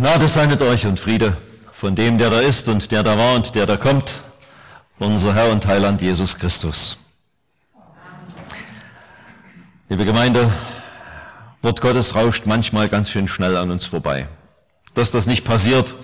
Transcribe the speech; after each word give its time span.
Gnade 0.00 0.30
sei 0.30 0.46
mit 0.46 0.62
euch 0.62 0.86
und 0.86 0.98
Friede 0.98 1.36
von 1.72 1.94
dem, 1.94 2.16
der 2.16 2.30
da 2.30 2.40
ist 2.40 2.68
und 2.68 2.90
der 2.90 3.02
da 3.02 3.18
war 3.18 3.34
und 3.34 3.54
der 3.54 3.66
da 3.66 3.76
kommt, 3.76 4.14
unser 4.98 5.34
Herr 5.34 5.52
und 5.52 5.66
Heiland 5.66 6.00
Jesus 6.00 6.38
Christus. 6.38 6.96
Liebe 9.90 10.06
Gemeinde, 10.06 10.50
Wort 11.60 11.82
Gottes 11.82 12.14
rauscht 12.14 12.46
manchmal 12.46 12.88
ganz 12.88 13.10
schön 13.10 13.28
schnell 13.28 13.58
an 13.58 13.70
uns 13.70 13.84
vorbei. 13.84 14.26
Dass 14.94 15.10
das 15.10 15.26
nicht 15.26 15.44
passiert, 15.44 15.94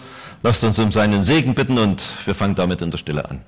lasst 0.42 0.62
uns 0.62 0.78
um 0.78 0.92
seinen 0.92 1.22
Segen 1.22 1.54
bitten 1.54 1.78
und 1.78 2.04
wir 2.26 2.34
fangen 2.34 2.54
damit 2.54 2.82
in 2.82 2.90
der 2.90 2.98
Stille 2.98 3.24
an. 3.24 3.46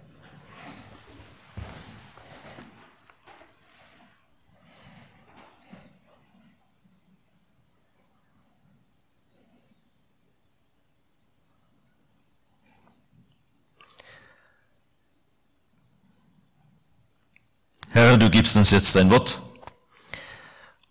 Herr, 18.09 18.17
du 18.17 18.31
gibst 18.31 18.57
uns 18.57 18.71
jetzt 18.71 18.97
dein 18.97 19.11
Wort. 19.11 19.39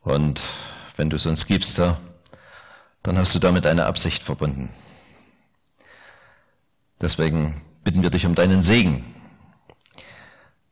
Und 0.03 0.39
wenn 0.97 1.09
du 1.09 1.15
es 1.15 1.25
uns 1.25 1.47
gibst, 1.47 1.79
Herr, 1.79 1.99
dann 3.01 3.17
hast 3.17 3.33
du 3.33 3.39
damit 3.39 3.65
eine 3.65 3.87
Absicht 3.87 4.21
verbunden. 4.21 4.69
Deswegen 7.01 7.59
bitten 7.83 8.03
wir 8.03 8.11
dich 8.11 8.27
um 8.27 8.35
deinen 8.35 8.61
Segen. 8.61 9.03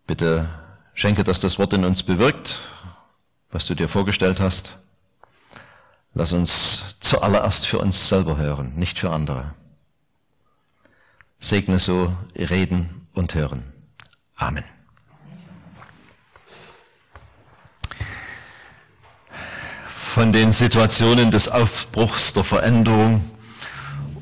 Bitte 0.06 0.48
schenke, 0.94 1.24
dass 1.24 1.40
das 1.40 1.58
Wort 1.58 1.74
in 1.74 1.84
uns 1.84 2.04
bewirkt, 2.04 2.60
was 3.50 3.66
du 3.66 3.74
dir 3.74 3.90
vorgestellt 3.90 4.40
hast. 4.40 4.78
Lass 6.14 6.32
uns 6.32 6.98
zuallererst 7.00 7.66
für 7.66 7.80
uns 7.80 8.08
selber 8.08 8.38
hören, 8.38 8.76
nicht 8.76 9.00
für 9.00 9.10
andere. 9.10 9.56
Segne 11.40 11.80
so 11.80 12.16
reden 12.36 13.08
und 13.14 13.34
hören. 13.34 13.64
Amen. 14.36 14.75
Von 20.16 20.32
den 20.32 20.54
Situationen 20.54 21.30
des 21.30 21.50
Aufbruchs, 21.50 22.32
der 22.32 22.46
Veränderung 22.46 23.22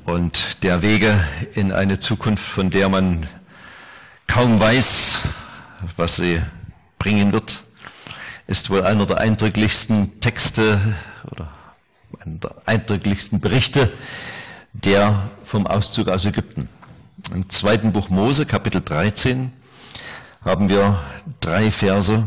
und 0.06 0.64
der 0.64 0.82
Wege 0.82 1.24
in 1.54 1.72
eine 1.72 2.00
Zukunft, 2.00 2.44
von 2.44 2.72
der 2.72 2.90
man 2.90 3.28
kaum 4.26 4.60
weiß, 4.60 5.20
was 5.96 6.16
sie 6.16 6.42
bringen 6.98 7.32
wird, 7.32 7.64
ist 8.48 8.72
wohl 8.72 8.82
einer 8.82 9.06
der 9.06 9.20
eindrücklichsten 9.20 10.20
Texte 10.20 10.80
oder 11.30 11.48
einer 12.20 12.38
der 12.38 12.56
eindrücklichsten 12.66 13.40
Berichte, 13.40 13.94
der 14.74 15.30
vom 15.46 15.68
Auszug 15.68 16.08
aus 16.08 16.26
Ägypten. 16.26 16.70
Im 17.36 17.52
zweiten 17.52 17.92
Buch 17.92 18.10
Mose, 18.10 18.48
Kapitel 18.48 18.82
13, 18.82 19.54
haben 20.44 20.70
wir 20.70 21.04
drei 21.40 21.70
Verse, 21.70 22.26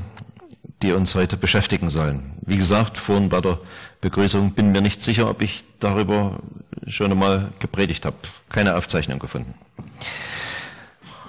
die 0.83 0.92
uns 0.92 1.17
heute 1.17 1.37
beschäftigen 1.37 1.91
sollen. 1.91 2.36
Wie 2.47 2.56
gesagt, 2.56 2.97
vorhin 2.97 3.28
bei 3.28 3.41
der 3.41 3.58
Begrüßung 4.00 4.52
bin 4.52 4.72
mir 4.72 4.80
nicht 4.80 5.02
sicher, 5.02 5.28
ob 5.28 5.42
ich 5.42 5.64
darüber 5.80 6.39
schon 6.86 7.11
einmal 7.11 7.53
gepredigt 7.58 8.06
habe. 8.06 8.16
Keine 8.48 8.77
Aufzeichnung 8.77 9.19
gefunden. 9.19 9.55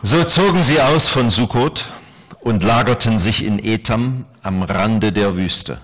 So 0.03 0.23
zogen 0.23 0.61
sie 0.61 0.79
aus 0.79 1.09
von 1.09 1.31
Sukkot 1.31 1.87
und 2.39 2.63
lagerten 2.63 3.17
sich 3.17 3.43
in 3.43 3.57
Etam 3.63 4.25
am 4.43 4.61
Rande 4.61 5.11
der 5.11 5.35
Wüste. 5.35 5.79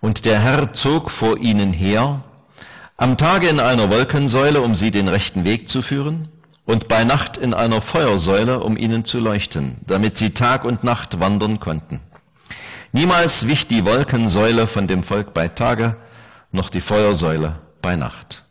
Und 0.00 0.24
der 0.24 0.40
Herr 0.40 0.72
zog 0.72 1.10
vor 1.10 1.38
ihnen 1.38 1.72
her, 1.72 2.22
am 2.96 3.16
Tage 3.16 3.48
in 3.48 3.58
einer 3.58 3.90
Wolkensäule, 3.90 4.60
um 4.60 4.74
sie 4.74 4.92
den 4.92 5.08
rechten 5.08 5.44
Weg 5.44 5.68
zu 5.68 5.82
führen, 5.82 6.28
und 6.64 6.86
bei 6.86 7.02
Nacht 7.02 7.36
in 7.38 7.54
einer 7.54 7.80
Feuersäule, 7.80 8.60
um 8.60 8.76
ihnen 8.76 9.04
zu 9.04 9.18
leuchten, 9.18 9.78
damit 9.86 10.16
sie 10.16 10.30
Tag 10.30 10.64
und 10.64 10.84
Nacht 10.84 11.18
wandern 11.18 11.60
konnten. 11.60 12.00
Niemals 12.92 13.46
wich 13.46 13.68
die 13.68 13.84
Wolkensäule 13.84 14.66
von 14.66 14.86
dem 14.86 15.02
Volk 15.02 15.34
bei 15.34 15.48
Tage, 15.48 15.96
noch 16.52 16.70
die 16.70 16.80
Feuersäule 16.80 17.60
bei 17.82 17.96
Nacht. 17.96 18.44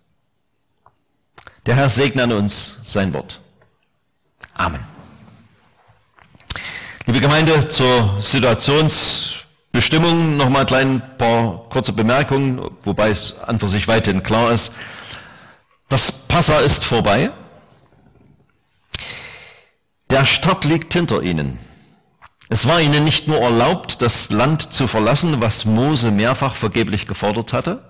Der 1.65 1.73
Herr 1.75 1.89
segne 1.89 2.21
an 2.23 2.31
uns 2.31 2.77
sein 2.83 3.13
Wort. 3.13 3.39
Amen. 4.53 4.79
Liebe 7.07 7.19
Gemeinde, 7.19 7.67
zur 7.67 8.21
Situationsbestimmung 8.21 10.37
noch 10.37 10.49
mal 10.49 10.71
ein 10.73 11.01
paar 11.17 11.67
kurze 11.69 11.93
Bemerkungen, 11.93 12.61
wobei 12.83 13.09
es 13.09 13.39
an 13.39 13.59
für 13.59 13.67
sich 13.67 13.87
weiterhin 13.87 14.21
klar 14.23 14.51
ist. 14.51 14.73
Das 15.89 16.11
Passa 16.11 16.59
ist 16.59 16.85
vorbei. 16.85 17.31
Der 20.09 20.25
Start 20.25 20.65
liegt 20.65 20.93
hinter 20.93 21.21
Ihnen. 21.21 21.59
Es 22.49 22.67
war 22.67 22.79
ihnen 22.81 23.03
nicht 23.03 23.27
nur 23.27 23.39
erlaubt, 23.39 24.01
das 24.01 24.29
Land 24.29 24.73
zu 24.73 24.87
verlassen, 24.87 25.41
was 25.41 25.65
Mose 25.65 26.11
mehrfach 26.11 26.55
vergeblich 26.55 27.05
gefordert 27.05 27.51
hatte, 27.51 27.83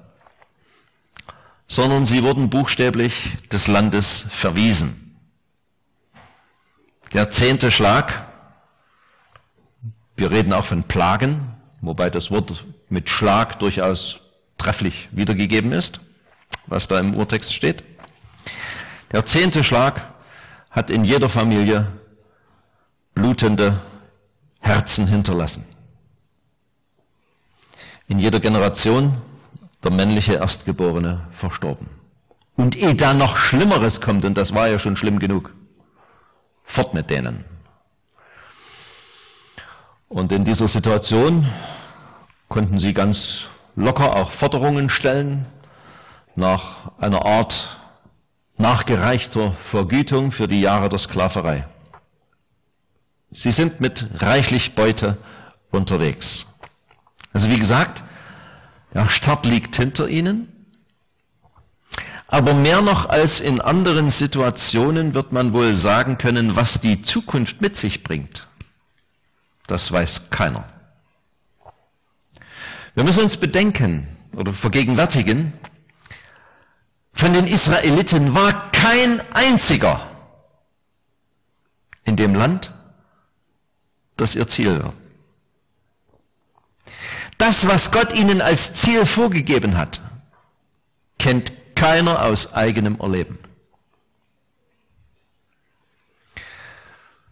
sondern 1.67 2.05
sie 2.05 2.23
wurden 2.23 2.49
buchstäblich 2.49 3.37
des 3.51 3.67
Landes 3.67 4.27
verwiesen. 4.31 5.15
Der 7.13 7.29
zehnte 7.29 7.69
Schlag, 7.71 8.25
wir 10.15 10.31
reden 10.31 10.53
auch 10.53 10.65
von 10.65 10.83
Plagen, 10.83 11.53
wobei 11.81 12.09
das 12.09 12.31
Wort 12.31 12.65
mit 12.89 13.09
Schlag 13.09 13.59
durchaus 13.59 14.21
trefflich 14.57 15.07
wiedergegeben 15.11 15.71
ist, 15.71 16.01
was 16.65 16.87
da 16.87 16.99
im 16.99 17.15
Urtext 17.15 17.53
steht. 17.53 17.83
Der 19.11 19.25
zehnte 19.25 19.63
Schlag 19.63 20.13
hat 20.71 20.89
in 20.89 21.03
jeder 21.03 21.29
Familie 21.29 21.87
blutende 23.13 23.79
Herzen 24.67 25.07
hinterlassen. 25.07 25.65
In 28.07 28.19
jeder 28.19 28.39
Generation 28.39 29.13
der 29.83 29.91
männliche 29.91 30.33
Erstgeborene 30.33 31.27
verstorben. 31.31 31.87
Und 32.55 32.75
ehe 32.75 32.95
da 32.95 33.13
noch 33.13 33.37
Schlimmeres 33.37 34.01
kommt, 34.01 34.25
und 34.25 34.35
das 34.35 34.53
war 34.53 34.67
ja 34.67 34.79
schon 34.79 34.95
schlimm 34.95 35.19
genug, 35.19 35.53
fort 36.63 36.93
mit 36.93 37.09
denen. 37.09 37.45
Und 40.09 40.31
in 40.31 40.43
dieser 40.43 40.67
Situation 40.67 41.47
konnten 42.49 42.79
sie 42.79 42.93
ganz 42.93 43.47
locker 43.75 44.15
auch 44.15 44.31
Forderungen 44.31 44.89
stellen 44.89 45.45
nach 46.35 46.91
einer 46.97 47.25
Art 47.25 47.77
nachgereichter 48.57 49.53
Vergütung 49.53 50.31
für 50.31 50.47
die 50.47 50.61
Jahre 50.61 50.89
der 50.89 50.99
Sklaverei. 50.99 51.65
Sie 53.31 53.51
sind 53.51 53.81
mit 53.81 54.07
reichlich 54.21 54.75
Beute 54.75 55.17
unterwegs. 55.71 56.45
Also 57.33 57.49
wie 57.49 57.59
gesagt, 57.59 58.03
der 58.93 59.09
Start 59.09 59.45
liegt 59.45 59.75
hinter 59.75 60.07
ihnen. 60.07 60.51
Aber 62.27 62.53
mehr 62.53 62.81
noch 62.81 63.07
als 63.07 63.39
in 63.39 63.61
anderen 63.61 64.09
Situationen 64.09 65.13
wird 65.13 65.31
man 65.31 65.53
wohl 65.53 65.75
sagen 65.75 66.17
können, 66.17 66.55
was 66.55 66.81
die 66.81 67.01
Zukunft 67.01 67.61
mit 67.61 67.77
sich 67.77 68.03
bringt. 68.03 68.47
Das 69.67 69.91
weiß 69.91 70.29
keiner. 70.29 70.65
Wir 72.95 73.03
müssen 73.03 73.23
uns 73.23 73.37
bedenken 73.37 74.07
oder 74.35 74.51
vergegenwärtigen, 74.53 75.53
von 77.13 77.33
den 77.33 77.47
Israeliten 77.47 78.35
war 78.35 78.71
kein 78.71 79.21
einziger 79.33 80.07
in 82.03 82.15
dem 82.15 82.35
Land, 82.35 82.71
das 84.17 84.35
ihr 84.35 84.47
Ziel 84.47 84.83
war. 84.83 84.93
Das, 87.37 87.67
was 87.67 87.91
Gott 87.91 88.13
ihnen 88.13 88.41
als 88.41 88.73
Ziel 88.73 89.05
vorgegeben 89.05 89.77
hat, 89.77 90.01
kennt 91.19 91.51
keiner 91.75 92.23
aus 92.23 92.53
eigenem 92.53 92.99
Erleben. 92.99 93.37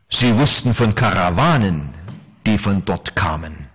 Sie 0.09 0.37
wussten 0.37 0.73
von 0.73 0.93
Karawanen, 0.95 1.93
die 2.45 2.57
von 2.57 2.85
dort 2.85 3.15
kamen. 3.15 3.67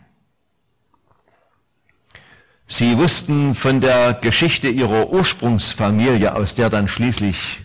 Sie 2.67 2.97
wussten 2.97 3.55
von 3.55 3.81
der 3.81 4.15
Geschichte 4.15 4.69
ihrer 4.69 5.11
Ursprungsfamilie, 5.11 6.35
aus 6.35 6.55
der 6.55 6.71
dann 6.71 6.87
schließlich 6.87 7.63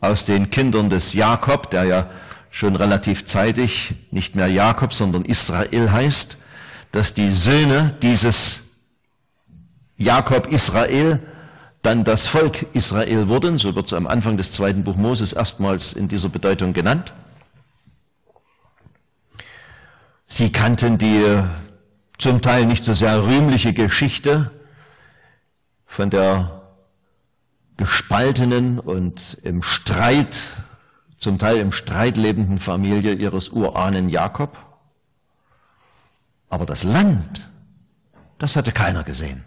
aus 0.00 0.24
den 0.24 0.50
Kindern 0.50 0.90
des 0.90 1.12
Jakob, 1.12 1.70
der 1.70 1.84
ja 1.84 2.10
schon 2.50 2.76
relativ 2.76 3.24
zeitig 3.24 3.94
nicht 4.10 4.34
mehr 4.34 4.48
Jakob, 4.48 4.94
sondern 4.94 5.24
Israel 5.24 5.92
heißt, 5.92 6.38
dass 6.92 7.14
die 7.14 7.30
Söhne 7.30 7.94
dieses 8.02 8.64
Jakob 9.96 10.46
Israel 10.46 11.20
dann 11.82 12.04
das 12.04 12.26
Volk 12.26 12.66
Israel 12.74 13.28
wurden, 13.28 13.58
so 13.58 13.74
wird 13.74 13.86
es 13.86 13.92
am 13.92 14.06
Anfang 14.06 14.36
des 14.36 14.52
zweiten 14.52 14.84
Buch 14.84 14.96
Moses 14.96 15.32
erstmals 15.32 15.92
in 15.92 16.08
dieser 16.08 16.28
Bedeutung 16.28 16.72
genannt. 16.72 17.12
Sie 20.26 20.52
kannten 20.52 20.98
die 20.98 21.42
zum 22.18 22.42
Teil 22.42 22.66
nicht 22.66 22.84
so 22.84 22.94
sehr 22.94 23.24
rühmliche 23.24 23.72
Geschichte 23.72 24.50
von 25.86 26.10
der 26.10 26.62
gespaltenen 27.76 28.78
und 28.80 29.38
im 29.42 29.62
Streit, 29.62 30.56
zum 31.18 31.38
Teil 31.38 31.56
im 31.56 31.72
Streit 31.72 32.16
lebenden 32.16 32.58
Familie 32.58 33.14
ihres 33.14 33.48
Urahnen 33.48 34.08
Jakob. 34.08 34.58
Aber 36.48 36.64
das 36.64 36.84
Land, 36.84 37.48
das 38.38 38.56
hatte 38.56 38.72
keiner 38.72 39.04
gesehen. 39.04 39.44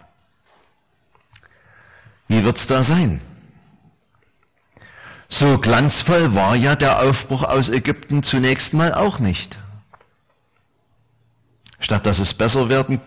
Wie 2.27 2.43
wird's 2.43 2.67
da 2.67 2.83
sein? 2.83 3.21
So 5.27 5.57
glanzvoll 5.57 6.35
war 6.35 6.55
ja 6.55 6.75
der 6.75 6.99
Aufbruch 6.99 7.43
aus 7.43 7.69
Ägypten 7.69 8.21
zunächst 8.21 8.73
mal 8.73 8.93
auch 8.93 9.19
nicht. 9.19 9.57
Statt 11.79 12.05
dass 12.05 12.19
es 12.19 12.33
besser 12.33 12.69
werden 12.69 13.01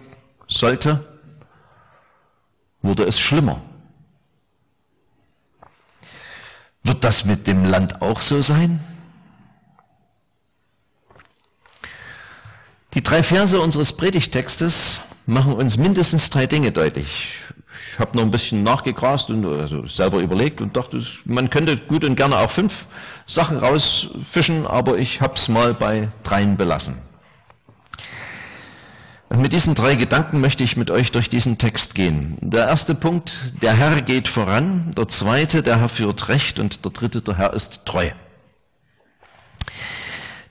sollte, 0.49 1.05
wurde 2.83 3.05
es 3.05 3.21
schlimmer. 3.21 3.61
Das 7.05 7.27
mit 7.27 7.47
dem 7.47 7.67
Land 7.67 8.01
auch 8.01 8.23
so 8.23 8.41
sein? 8.41 8.81
Die 12.95 13.03
drei 13.03 13.23
Verse 13.23 13.61
unseres 13.61 13.95
Predigtextes 13.95 15.01
machen 15.27 15.53
uns 15.53 15.77
mindestens 15.77 16.31
drei 16.31 16.47
Dinge 16.47 16.73
deutlich. 16.73 17.41
Ich 17.93 17.99
habe 17.99 18.17
noch 18.17 18.25
ein 18.25 18.31
bisschen 18.31 18.63
nachgegrast 18.63 19.29
und 19.29 19.45
also 19.45 19.87
selber 19.87 20.21
überlegt 20.21 20.63
und 20.63 20.79
dachte, 20.79 20.99
man 21.27 21.51
könnte 21.51 21.77
gut 21.77 22.05
und 22.05 22.17
gerne 22.17 22.39
auch 22.39 22.51
fünf 22.51 22.87
Sachen 23.27 23.59
rausfischen, 23.59 24.67
aber 24.67 24.97
ich 24.97 25.21
habe 25.21 25.35
es 25.35 25.51
mal 25.51 25.75
bei 25.75 26.09
dreien 26.23 26.57
belassen. 26.57 26.97
Und 29.29 29.41
mit 29.41 29.53
diesen 29.53 29.75
drei 29.75 29.97
Gedanken 29.97 30.41
möchte 30.41 30.63
ich 30.63 30.77
mit 30.77 30.91
euch 30.91 31.11
durch 31.11 31.29
diesen 31.29 31.59
Text 31.59 31.95
gehen. 31.95 32.37
Der 32.41 32.69
erste 32.69 32.95
Punkt, 32.95 33.53
der 33.63 33.75
Herr 33.75 34.01
geht 34.03 34.29
voran. 34.29 34.93
Der 34.97 35.09
zweite, 35.09 35.63
der 35.63 35.81
Herr 35.81 35.89
führt 35.89 36.29
Recht. 36.29 36.59
Und 36.59 36.85
der 36.85 36.93
dritte, 36.93 37.23
der 37.23 37.37
Herr 37.37 37.53
ist 37.53 37.85
treu. 37.85 38.11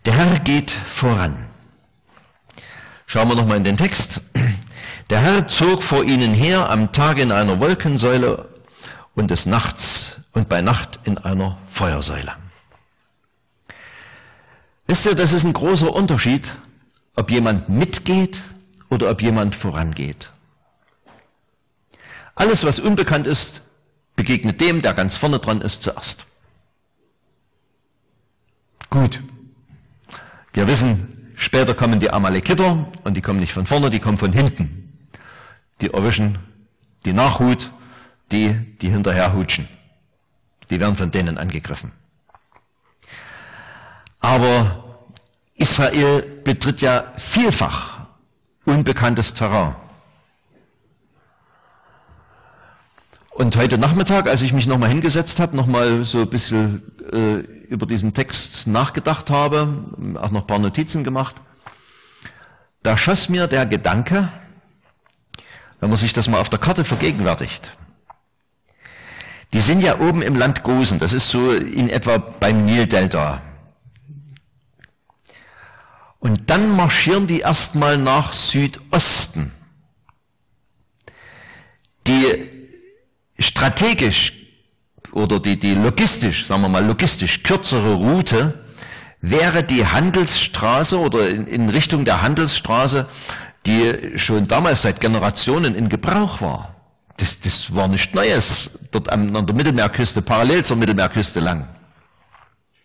Der 0.06 0.14
Herr 0.14 0.40
geht 0.40 0.72
voran. 0.72 1.46
Schauen 3.06 3.30
wir 3.30 3.36
nochmal 3.36 3.58
in 3.58 3.64
den 3.64 3.78
Text. 3.78 4.22
Der 5.10 5.20
Herr 5.20 5.48
zog 5.48 5.84
vor 5.84 6.04
ihnen 6.04 6.34
her 6.34 6.70
am 6.70 6.92
Tage 6.92 7.22
in 7.22 7.32
einer 7.32 7.60
Wolkensäule 7.60 8.50
und 9.16 9.32
des 9.32 9.46
Nachts 9.46 10.22
und 10.34 10.50
bei 10.50 10.62
Nacht 10.62 11.00
in 11.04 11.18
einer 11.18 11.58
Feuersäule. 11.70 12.34
Wisst 14.88 15.06
ihr, 15.06 15.16
das 15.16 15.34
ist 15.34 15.44
ein 15.44 15.54
großer 15.54 15.94
Unterschied, 15.94 16.56
ob 17.16 17.32
jemand 17.32 17.70
mitgeht 17.70 18.42
oder 18.94 19.10
ob 19.10 19.22
jemand 19.22 19.56
vorangeht. 19.56 20.30
Alles, 22.36 22.64
was 22.66 22.80
unbekannt 22.80 23.28
ist, 23.28 23.62
begegnet 24.16 24.62
dem, 24.62 24.82
der 24.82 24.94
ganz 24.94 25.18
vorne 25.18 25.40
dran 25.40 25.62
ist, 25.62 25.84
zuerst. 25.84 26.28
Gut. 28.90 29.22
Wir 30.54 30.68
wissen, 30.68 31.34
später 31.36 31.74
kommen 31.74 32.00
die 32.00 32.12
Amalekiter 32.12 32.92
und 33.04 33.18
die 33.18 33.22
kommen 33.22 33.40
nicht 33.40 33.54
von 33.54 33.66
vorne, 33.66 33.90
die 33.90 34.00
kommen 34.00 34.18
von 34.18 34.32
hinten. 34.32 35.08
Die 35.82 35.92
erwischen 35.92 36.38
die 37.06 37.14
Nachhut, 37.14 37.72
die, 38.32 38.54
die 38.78 38.90
hinterher 38.90 39.34
hutschen. 39.34 39.68
Die 40.70 40.80
werden 40.80 40.96
von 40.96 41.12
denen 41.12 41.38
angegriffen. 41.38 41.92
Aber 44.20 45.08
Israel 45.56 46.22
betritt 46.44 46.82
ja 46.82 47.14
vielfach 47.18 47.93
unbekanntes 48.66 49.34
Terrain. 49.34 49.76
Und 53.32 53.58
heute 53.58 53.80
Nachmittag, 53.80 54.30
als 54.30 54.44
ich 54.44 54.54
mich 54.54 54.68
nochmal 54.68 54.90
hingesetzt 54.90 55.40
habe, 55.40 55.56
nochmal 55.56 56.04
so 56.04 56.22
ein 56.22 56.30
bisschen 56.30 56.84
äh, 57.12 57.40
über 57.68 57.88
diesen 57.88 58.14
Text 58.14 58.68
nachgedacht 58.68 59.32
habe, 59.32 59.86
auch 60.22 60.30
noch 60.30 60.42
ein 60.42 60.48
paar 60.48 60.60
Notizen 60.60 61.04
gemacht, 61.04 61.36
da 62.84 62.96
schoss 62.96 63.30
mir 63.30 63.48
der 63.48 63.66
Gedanke, 63.66 64.30
wenn 65.80 65.90
man 65.90 65.98
sich 65.98 66.14
das 66.14 66.28
mal 66.28 66.40
auf 66.40 66.50
der 66.50 66.60
Karte 66.60 66.86
vergegenwärtigt, 66.86 67.76
die 69.52 69.62
sind 69.62 69.82
ja 69.84 70.00
oben 70.00 70.22
im 70.22 70.36
Land 70.36 70.64
Gosen, 70.64 71.00
das 71.00 71.14
ist 71.14 71.30
so 71.30 71.54
in 71.54 71.90
etwa 71.90 72.18
beim 72.18 72.66
Nildelta. 72.66 73.42
Und 76.24 76.50
dann 76.50 76.74
marschieren 76.74 77.28
die 77.28 77.42
erstmal 77.42 77.98
nach 77.98 78.32
Südosten. 78.32 79.52
Die 82.08 82.50
strategisch 83.38 84.32
oder 85.12 85.42
die, 85.42 85.60
die 85.60 85.74
logistisch, 85.74 86.46
sagen 86.46 86.62
wir 86.62 86.70
mal 86.70 86.86
logistisch 86.86 87.44
kürzere 87.44 87.96
Route 87.96 88.58
wäre 89.20 89.64
die 89.66 89.86
Handelsstraße 89.86 90.98
oder 90.98 91.28
in, 91.28 91.46
in 91.46 91.68
Richtung 91.68 92.06
der 92.06 92.22
Handelsstraße, 92.22 93.06
die 93.66 94.18
schon 94.18 94.48
damals 94.48 94.84
seit 94.84 95.02
Generationen 95.02 95.76
in 95.76 95.90
Gebrauch 95.90 96.40
war. 96.40 96.74
Das, 97.18 97.42
das 97.42 97.76
war 97.76 97.90
nichts 97.90 98.14
Neues, 98.14 98.80
dort 98.92 99.12
an, 99.12 99.36
an 99.36 99.46
der 99.46 99.56
Mittelmeerküste, 99.56 100.22
parallel 100.22 100.64
zur 100.64 100.78
Mittelmeerküste 100.78 101.42
lang. 101.42 101.68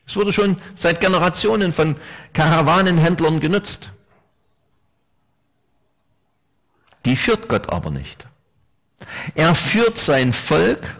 Es 0.09 0.17
wurde 0.17 0.33
schon 0.33 0.57
seit 0.75 1.03
Generationen 1.03 1.73
von 1.73 1.97
Karawanenhändlern 2.33 3.41
genutzt. 3.41 3.91
Die 7.05 7.15
führt 7.15 7.49
Gott 7.49 7.69
aber 7.69 7.91
nicht. 7.91 8.27
Er 9.35 9.55
führt 9.55 9.99
sein 9.99 10.33
Volk 10.33 10.99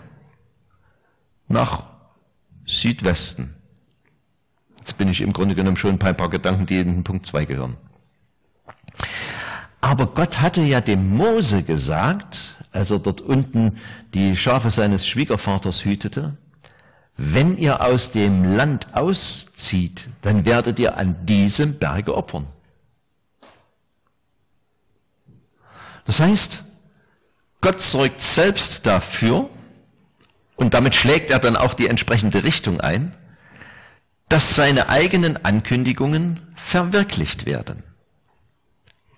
nach 1.49 1.87
Südwesten. 2.67 3.55
Jetzt 4.79 4.99
bin 4.99 5.09
ich 5.09 5.23
im 5.23 5.33
Grunde 5.33 5.55
genommen 5.55 5.79
schon 5.79 5.99
bei 5.99 6.11
ein 6.11 6.17
paar 6.17 6.31
Gedanken, 6.31 6.67
die 6.67 6.79
in 6.79 7.03
Punkt 7.03 7.25
2 7.25 7.47
gehören. 7.47 7.79
Aber 9.81 10.07
Gott 10.07 10.41
hatte 10.41 10.61
ja 10.63 10.83
dem 10.83 11.17
Mose 11.17 11.63
gesagt, 11.63 12.57
als 12.73 12.91
er 12.91 12.99
dort 12.99 13.23
unten 13.23 13.79
die 14.13 14.37
Schafe 14.37 14.71
seines 14.71 15.07
Schwiegervaters 15.07 15.85
hütete, 15.85 16.37
wenn 17.21 17.59
ihr 17.59 17.85
aus 17.85 18.13
dem 18.13 18.45
Land 18.57 18.95
auszieht, 18.95 20.09
dann 20.23 20.45
werdet 20.45 20.79
ihr 20.79 20.97
an 20.97 21.27
diesem 21.27 21.81
Berge 21.81 22.17
opfern. 22.17 22.47
Das 26.07 26.21
heißt, 26.21 26.63
Gott 27.61 27.81
sorgt 27.81 28.23
selbst 28.23 28.87
dafür, 28.87 29.51
und 30.55 30.75
damit 30.75 30.95
schlägt 30.95 31.31
er 31.31 31.41
dann 31.41 31.57
auch 31.57 31.75
die 31.75 31.89
entsprechende 31.89 32.45
Richtung 32.45 32.81
ein, 32.81 33.17
dass 34.29 34.55
seine 34.55 34.89
eigenen 34.89 35.45
Ankündigungen 35.45 36.41
verwirklicht 36.55 37.47
werden. 37.47 37.83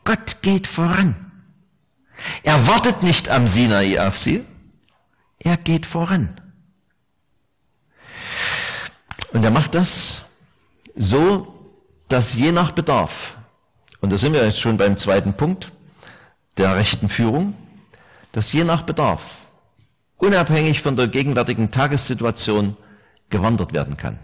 Gott 0.04 0.38
geht 0.40 0.66
voran. 0.66 1.32
Er 2.44 2.66
wartet 2.66 3.02
nicht 3.02 3.28
am 3.28 3.46
Sinai 3.46 4.00
auf 4.00 4.16
sie, 4.16 4.42
er 5.38 5.58
geht 5.58 5.84
voran. 5.84 6.40
Und 9.32 9.44
er 9.44 9.50
macht 9.50 9.74
das 9.74 10.22
so, 10.96 11.54
dass 12.08 12.34
je 12.34 12.52
nach 12.52 12.72
Bedarf, 12.72 13.36
und 14.00 14.10
da 14.10 14.18
sind 14.18 14.32
wir 14.32 14.44
jetzt 14.44 14.60
schon 14.60 14.76
beim 14.76 14.96
zweiten 14.96 15.34
Punkt 15.34 15.72
der 16.56 16.74
rechten 16.74 17.08
Führung, 17.08 17.54
dass 18.32 18.52
je 18.52 18.64
nach 18.64 18.82
Bedarf, 18.82 19.38
unabhängig 20.16 20.82
von 20.82 20.96
der 20.96 21.08
gegenwärtigen 21.08 21.70
Tagessituation, 21.70 22.76
gewandert 23.28 23.72
werden 23.72 23.96
kann. 23.96 24.18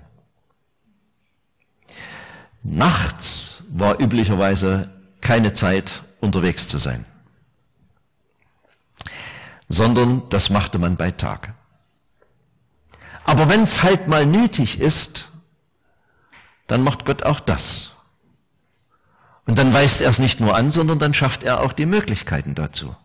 Nachts 2.63 3.63
war 3.69 4.01
üblicherweise 4.01 4.91
keine 5.21 5.55
Zeit, 5.55 6.03
unterwegs 6.21 6.67
zu 6.67 6.79
sein, 6.79 7.05
sondern 9.69 10.29
das 10.31 10.51
machte 10.51 10.79
man 10.79 10.97
bei 10.97 11.13
Tag. 11.13 11.55
Aber 13.27 13.49
wenn 13.49 13.63
es 13.63 13.83
halt 13.83 14.07
mal 14.07 14.25
nötig 14.25 14.81
ist, 14.81 15.31
dann 16.69 16.83
macht 16.83 17.05
Gott 17.05 17.25
auch 17.25 17.41
das. 17.41 17.93
Und 19.47 19.59
dann 19.59 19.75
weist 19.75 20.01
er 20.01 20.11
es 20.11 20.19
nicht 20.19 20.41
nur 20.41 20.57
an, 20.57 20.71
sondern 20.71 20.99
dann 20.99 21.13
schafft 21.13 21.43
er 21.43 21.61
auch 21.61 21.73
die 21.73 21.87
Möglichkeiten 21.87 22.55
dazu. 22.55 22.97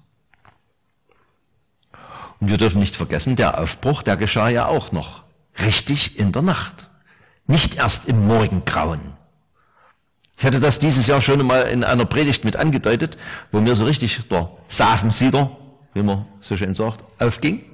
Und 2.39 2.49
wir 2.49 2.57
dürfen 2.57 2.79
nicht 2.79 2.95
vergessen, 2.95 3.35
der 3.35 3.59
Aufbruch, 3.59 4.03
der 4.03 4.17
geschah 4.17 4.49
ja 4.49 4.67
auch 4.67 4.91
noch 4.91 5.23
richtig 5.63 6.17
in 6.17 6.31
der 6.31 6.41
Nacht. 6.41 6.89
Nicht 7.45 7.75
erst 7.75 8.07
im 8.07 8.25
Morgengrauen. 8.25 9.01
Ich 10.37 10.45
hatte 10.45 10.59
das 10.59 10.79
dieses 10.79 11.05
Jahr 11.05 11.21
schon 11.21 11.39
einmal 11.39 11.63
in 11.63 11.83
einer 11.83 12.05
Predigt 12.05 12.43
mit 12.43 12.55
angedeutet, 12.55 13.17
wo 13.51 13.59
mir 13.59 13.75
so 13.75 13.85
richtig 13.85 14.27
der 14.27 14.51
Safensieder, 14.67 15.55
wie 15.93 16.01
man 16.01 16.25
so 16.41 16.57
schön 16.57 16.73
sagt, 16.73 17.03
aufging 17.19 17.70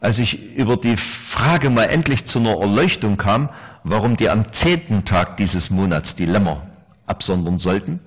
als 0.00 0.18
ich 0.18 0.54
über 0.54 0.76
die 0.76 0.96
Frage 0.96 1.70
mal 1.70 1.84
endlich 1.84 2.24
zu 2.24 2.38
einer 2.38 2.58
Erleuchtung 2.58 3.16
kam, 3.18 3.50
warum 3.84 4.16
die 4.16 4.30
am 4.30 4.52
zehnten 4.52 5.04
Tag 5.04 5.36
dieses 5.36 5.70
Monats 5.70 6.16
die 6.16 6.26
Lämmer 6.26 6.66
absondern 7.06 7.58
sollten 7.58 8.00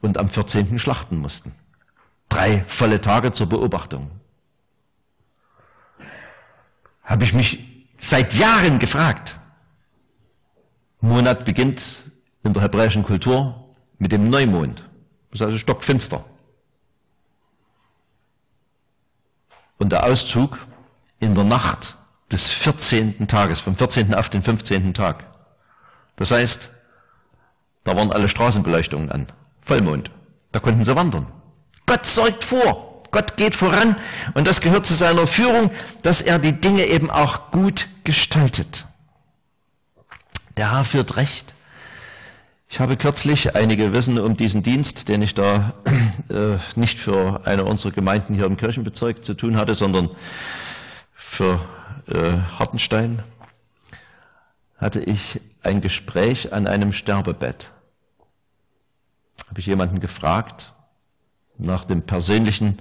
und 0.00 0.18
am 0.18 0.30
vierzehnten 0.30 0.78
schlachten 0.78 1.18
mussten. 1.18 1.52
Drei 2.28 2.64
volle 2.66 3.00
Tage 3.00 3.32
zur 3.32 3.48
Beobachtung. 3.48 4.10
Habe 7.02 7.24
ich 7.24 7.34
mich 7.34 7.86
seit 7.98 8.34
Jahren 8.34 8.78
gefragt. 8.78 9.38
Monat 11.00 11.44
beginnt 11.44 12.10
in 12.42 12.52
der 12.52 12.62
hebräischen 12.62 13.02
Kultur 13.02 13.74
mit 13.98 14.10
dem 14.10 14.24
Neumond. 14.24 14.88
Das 15.30 15.40
ist 15.40 15.46
also 15.46 15.58
stockfinster. 15.58 16.24
Und 19.78 19.92
der 19.92 20.04
Auszug 20.04 20.66
in 21.26 21.34
der 21.34 21.44
Nacht 21.44 21.96
des 22.30 22.48
14. 22.50 23.28
Tages, 23.28 23.60
vom 23.60 23.76
14. 23.76 24.14
auf 24.14 24.28
den 24.28 24.42
15. 24.42 24.94
Tag. 24.94 25.24
Das 26.16 26.30
heißt, 26.30 26.70
da 27.84 27.96
waren 27.96 28.12
alle 28.12 28.28
Straßenbeleuchtungen 28.28 29.10
an. 29.12 29.26
Vollmond. 29.62 30.10
Da 30.52 30.60
konnten 30.60 30.84
sie 30.84 30.96
wandern. 30.96 31.26
Gott 31.84 32.06
sorgt 32.06 32.44
vor. 32.44 32.98
Gott 33.10 33.36
geht 33.36 33.54
voran. 33.54 33.96
Und 34.34 34.46
das 34.46 34.60
gehört 34.60 34.86
zu 34.86 34.94
seiner 34.94 35.26
Führung, 35.26 35.70
dass 36.02 36.22
er 36.22 36.38
die 36.38 36.52
Dinge 36.52 36.86
eben 36.86 37.10
auch 37.10 37.50
gut 37.50 37.88
gestaltet. 38.04 38.86
Der 40.56 40.72
Herr 40.72 40.84
führt 40.84 41.16
recht. 41.16 41.54
Ich 42.68 42.80
habe 42.80 42.96
kürzlich, 42.96 43.54
einige 43.54 43.92
wissen 43.92 44.18
um 44.18 44.36
diesen 44.36 44.62
Dienst, 44.62 45.08
den 45.08 45.22
ich 45.22 45.34
da 45.34 45.74
äh, 46.28 46.58
nicht 46.78 46.98
für 46.98 47.40
eine 47.44 47.64
unserer 47.64 47.92
Gemeinden 47.92 48.34
hier 48.34 48.46
im 48.46 48.56
Kirchenbezirk 48.56 49.24
zu 49.24 49.34
tun 49.34 49.56
hatte, 49.56 49.74
sondern 49.74 50.10
für 51.16 51.60
äh, 52.06 52.38
Hartenstein, 52.58 53.22
hatte 54.78 55.00
ich 55.00 55.40
ein 55.62 55.80
Gespräch 55.80 56.52
an 56.52 56.66
einem 56.66 56.92
Sterbebett. 56.92 57.72
Habe 59.48 59.60
ich 59.60 59.66
jemanden 59.66 60.00
gefragt 60.00 60.72
nach 61.58 61.84
dem 61.84 62.02
persönlichen 62.02 62.80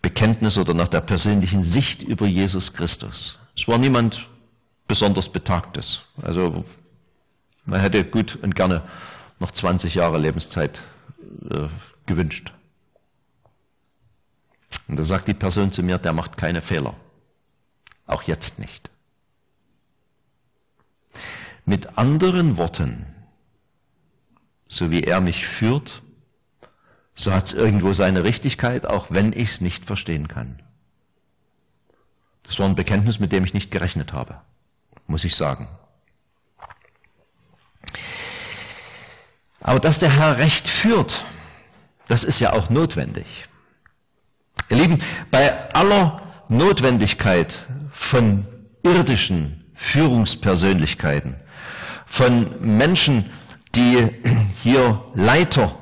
Bekenntnis 0.00 0.56
oder 0.56 0.74
nach 0.74 0.88
der 0.88 1.00
persönlichen 1.00 1.64
Sicht 1.64 2.02
über 2.02 2.26
Jesus 2.26 2.72
Christus. 2.72 3.38
Es 3.56 3.66
war 3.66 3.78
niemand 3.78 4.28
besonders 4.86 5.28
Betagtes. 5.28 6.02
Also 6.22 6.64
man 7.64 7.80
hätte 7.80 8.04
gut 8.04 8.36
und 8.36 8.54
gerne 8.54 8.82
noch 9.40 9.50
20 9.50 9.96
Jahre 9.96 10.18
Lebenszeit 10.18 10.82
äh, 11.50 11.68
gewünscht. 12.06 12.54
Und 14.86 14.96
da 14.96 15.04
sagt 15.04 15.28
die 15.28 15.34
Person 15.34 15.72
zu 15.72 15.82
mir, 15.82 15.98
der 15.98 16.12
macht 16.12 16.36
keine 16.36 16.62
Fehler. 16.62 16.94
Auch 18.08 18.22
jetzt 18.24 18.58
nicht. 18.58 18.90
Mit 21.64 21.98
anderen 21.98 22.56
Worten, 22.56 23.06
so 24.66 24.90
wie 24.90 25.04
er 25.04 25.20
mich 25.20 25.46
führt, 25.46 26.02
so 27.14 27.32
hat 27.32 27.46
es 27.46 27.52
irgendwo 27.52 27.92
seine 27.92 28.24
Richtigkeit, 28.24 28.86
auch 28.86 29.08
wenn 29.10 29.32
ich 29.32 29.50
es 29.50 29.60
nicht 29.60 29.84
verstehen 29.84 30.26
kann. 30.26 30.62
Das 32.44 32.58
war 32.58 32.66
ein 32.66 32.74
Bekenntnis, 32.74 33.20
mit 33.20 33.30
dem 33.30 33.44
ich 33.44 33.52
nicht 33.52 33.70
gerechnet 33.70 34.14
habe, 34.14 34.40
muss 35.06 35.24
ich 35.24 35.36
sagen. 35.36 35.68
Aber 39.60 39.80
dass 39.80 39.98
der 39.98 40.10
Herr 40.10 40.38
Recht 40.38 40.66
führt, 40.66 41.24
das 42.06 42.24
ist 42.24 42.40
ja 42.40 42.54
auch 42.54 42.70
notwendig. 42.70 43.26
Ihr 44.70 44.78
Lieben, 44.78 45.02
bei 45.30 45.74
aller 45.74 46.22
Notwendigkeit 46.48 47.66
von 47.98 48.46
irdischen 48.82 49.64
Führungspersönlichkeiten, 49.74 51.34
von 52.06 52.60
Menschen, 52.60 53.28
die 53.74 54.08
hier 54.62 55.04
Leiter 55.14 55.76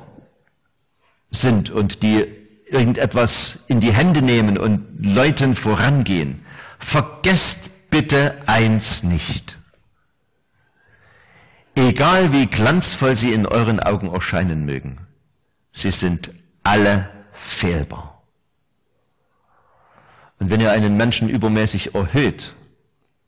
sind 1.29 1.69
und 1.69 2.03
die 2.03 2.25
irgendetwas 2.65 3.63
in 3.67 3.79
die 3.79 3.93
Hände 3.93 4.21
nehmen 4.21 4.57
und 4.57 5.05
Leuten 5.05 5.55
vorangehen. 5.55 6.45
Vergesst 6.79 7.89
bitte 7.89 8.35
eins 8.45 9.03
nicht. 9.03 9.57
Egal 11.75 12.33
wie 12.33 12.47
glanzvoll 12.47 13.15
sie 13.15 13.31
in 13.31 13.45
euren 13.45 13.79
Augen 13.79 14.11
erscheinen 14.11 14.65
mögen, 14.65 15.07
sie 15.71 15.91
sind 15.91 16.31
alle 16.63 17.09
fehlbar. 17.31 18.16
Und 20.39 20.49
wenn 20.49 20.61
ihr 20.61 20.71
einen 20.71 20.97
Menschen 20.97 21.29
übermäßig 21.29 21.95
erhöht, 21.95 22.53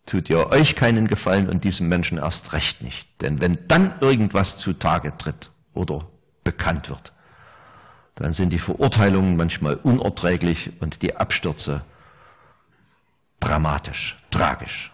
tut 0.06 0.30
ihr 0.30 0.51
euch 0.51 0.75
keinen 0.75 1.08
Gefallen 1.08 1.50
und 1.50 1.63
diesem 1.63 1.88
Menschen 1.88 2.18
erst 2.18 2.54
recht 2.54 2.82
nicht. 2.82 3.22
Denn 3.22 3.42
wenn 3.42 3.68
dann 3.68 3.94
irgendwas 4.01 4.58
zutage 4.58 5.18
tritt 5.18 5.51
oder 5.74 6.08
bekannt 6.44 6.89
wird, 6.89 7.13
dann 8.16 8.34
sind 8.34 8.51
die 8.51 8.60
Verurteilungen 8.60 9.38
manchmal 9.38 9.75
unerträglich 9.75 10.72
und 10.82 11.01
die 11.01 11.16
Abstürze 11.16 11.82
dramatisch, 13.39 14.18
tragisch. 14.30 14.92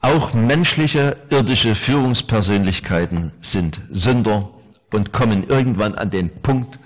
Auch 0.00 0.34
menschliche, 0.34 1.16
irdische 1.30 1.74
Führungspersönlichkeiten 1.74 3.32
sind 3.40 3.80
Sünder 3.90 4.50
und 4.92 5.12
kommen 5.12 5.48
irgendwann 5.48 5.94
an 5.94 6.10
den 6.10 6.30
Punkt, 6.42 6.78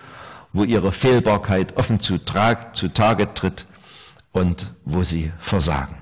wo 0.58 0.64
ihre 0.64 0.92
Fehlbarkeit 0.92 1.76
offen 1.76 2.00
zu, 2.00 2.18
zu 2.18 2.88
Tage 2.88 3.34
tritt 3.34 3.66
und 4.32 4.74
wo 4.84 5.04
sie 5.04 5.32
versagen. 5.38 5.96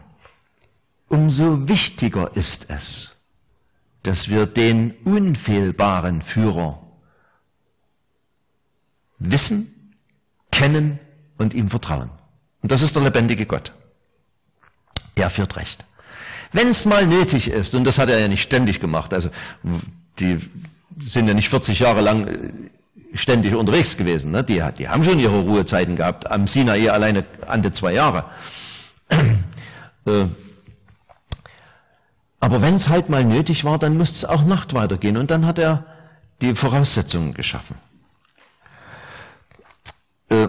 Umso 1.08 1.68
wichtiger 1.68 2.34
ist 2.34 2.70
es, 2.70 3.12
dass 4.02 4.28
wir 4.28 4.46
den 4.46 4.92
unfehlbaren 5.04 6.22
Führer 6.22 6.82
wissen, 9.18 9.72
kennen 10.50 10.98
und 11.38 11.54
ihm 11.54 11.68
vertrauen. 11.68 12.10
Und 12.62 12.72
das 12.72 12.82
ist 12.82 12.96
der 12.96 13.02
lebendige 13.02 13.46
Gott. 13.46 13.72
Der 15.16 15.30
führt 15.30 15.56
Recht. 15.56 15.84
Wenn 16.52 16.68
es 16.68 16.84
mal 16.84 17.06
nötig 17.06 17.48
ist, 17.48 17.75
und 17.75 17.84
das 17.84 17.98
hat 17.98 18.08
er 18.08 18.18
ja 18.18 18.28
nicht 18.28 18.42
ständig 18.42 18.80
gemacht, 18.80 19.12
also 19.12 19.30
die 20.18 20.38
sind 20.98 21.28
ja 21.28 21.34
nicht 21.34 21.48
40 21.50 21.78
Jahre 21.78 22.00
lang 22.00 22.26
äh, 22.26 22.52
ständig 23.16 23.54
unterwegs 23.54 23.96
gewesen, 23.96 24.30
ne? 24.30 24.44
die, 24.44 24.62
die 24.78 24.88
haben 24.88 25.02
schon 25.02 25.18
ihre 25.18 25.40
Ruhezeiten 25.40 25.96
gehabt, 25.96 26.30
am 26.30 26.46
Sinai 26.46 26.90
alleine 26.90 27.25
ante 27.46 27.73
zwei 27.73 27.92
Jahre. 27.92 28.25
Äh, 30.08 30.26
aber 32.38 32.62
wenn 32.62 32.75
es 32.75 32.88
halt 32.88 33.08
mal 33.08 33.25
nötig 33.25 33.64
war, 33.64 33.76
dann 33.76 33.96
musste 33.96 34.18
es 34.18 34.25
auch 34.25 34.44
Nacht 34.44 34.73
weitergehen 34.73 35.16
und 35.16 35.32
dann 35.32 35.44
hat 35.44 35.58
er 35.58 35.85
die 36.40 36.54
Voraussetzungen 36.54 37.35
geschaffen. 37.35 37.75
Äh, 40.28 40.46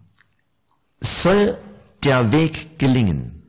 soll 1.02 1.58
der 2.04 2.32
Weg 2.32 2.78
gelingen, 2.78 3.42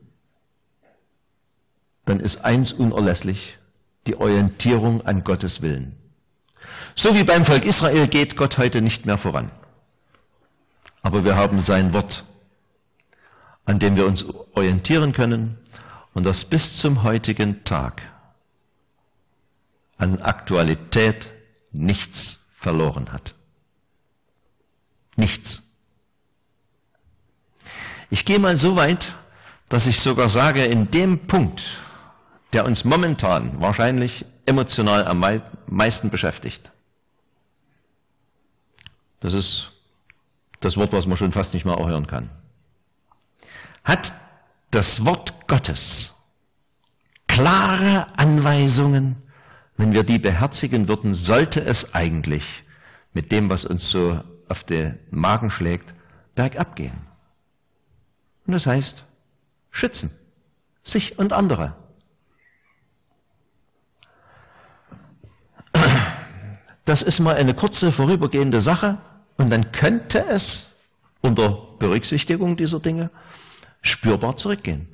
dann 2.04 2.20
ist 2.20 2.44
eins 2.44 2.72
unerlässlich, 2.72 3.56
die 4.06 4.16
Orientierung 4.16 5.00
an 5.06 5.24
Gottes 5.24 5.62
Willen. 5.62 6.01
So 6.94 7.14
wie 7.14 7.24
beim 7.24 7.44
Volk 7.44 7.64
Israel 7.64 8.06
geht 8.08 8.36
Gott 8.36 8.58
heute 8.58 8.82
nicht 8.82 9.06
mehr 9.06 9.18
voran. 9.18 9.50
Aber 11.02 11.24
wir 11.24 11.36
haben 11.36 11.60
sein 11.60 11.92
Wort, 11.92 12.24
an 13.64 13.78
dem 13.78 13.96
wir 13.96 14.06
uns 14.06 14.24
orientieren 14.54 15.12
können 15.12 15.58
und 16.14 16.24
das 16.24 16.44
bis 16.44 16.76
zum 16.76 17.02
heutigen 17.02 17.64
Tag 17.64 18.02
an 19.96 20.20
Aktualität 20.22 21.28
nichts 21.72 22.44
verloren 22.56 23.12
hat. 23.12 23.34
Nichts. 25.16 25.62
Ich 28.10 28.24
gehe 28.24 28.38
mal 28.38 28.56
so 28.56 28.76
weit, 28.76 29.14
dass 29.68 29.86
ich 29.86 30.00
sogar 30.00 30.28
sage, 30.28 30.64
in 30.64 30.90
dem 30.90 31.26
Punkt, 31.26 31.78
der 32.52 32.66
uns 32.66 32.84
momentan 32.84 33.60
wahrscheinlich 33.60 34.26
emotional 34.44 35.06
am 35.06 35.24
meisten 35.66 36.10
beschäftigt. 36.10 36.70
Das 39.22 39.34
ist 39.34 39.70
das 40.60 40.76
Wort, 40.76 40.92
was 40.92 41.06
man 41.06 41.16
schon 41.16 41.32
fast 41.32 41.54
nicht 41.54 41.64
mehr 41.64 41.78
auch 41.78 41.88
hören 41.88 42.06
kann. 42.06 42.28
Hat 43.84 44.12
das 44.70 45.04
Wort 45.04 45.46
Gottes 45.48 46.14
klare 47.28 48.06
Anweisungen, 48.16 49.16
wenn 49.76 49.94
wir 49.94 50.02
die 50.02 50.18
beherzigen 50.18 50.88
würden, 50.88 51.14
sollte 51.14 51.64
es 51.64 51.94
eigentlich 51.94 52.64
mit 53.14 53.32
dem, 53.32 53.48
was 53.48 53.64
uns 53.64 53.88
so 53.88 54.20
auf 54.48 54.64
den 54.64 54.98
Magen 55.10 55.50
schlägt, 55.50 55.94
bergab 56.34 56.76
gehen. 56.76 57.06
Und 58.46 58.52
das 58.52 58.66
heißt, 58.66 59.04
schützen, 59.70 60.10
sich 60.84 61.18
und 61.18 61.32
andere. 61.32 61.74
Das 66.84 67.02
ist 67.02 67.20
mal 67.20 67.36
eine 67.36 67.54
kurze 67.54 67.92
vorübergehende 67.92 68.60
Sache 68.60 68.98
und 69.36 69.50
dann 69.50 69.72
könnte 69.72 70.24
es 70.28 70.72
unter 71.20 71.50
Berücksichtigung 71.78 72.56
dieser 72.56 72.80
Dinge 72.80 73.10
spürbar 73.82 74.36
zurückgehen. 74.36 74.88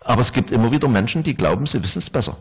Aber 0.00 0.20
es 0.20 0.32
gibt 0.32 0.50
immer 0.50 0.70
wieder 0.72 0.88
Menschen, 0.88 1.22
die 1.22 1.34
glauben, 1.34 1.66
sie 1.66 1.82
wissen 1.82 1.98
es 1.98 2.10
besser. 2.10 2.36